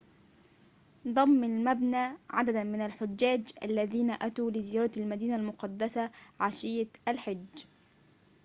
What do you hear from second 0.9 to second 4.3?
ضم المبنى عدداً من الحجاج الذين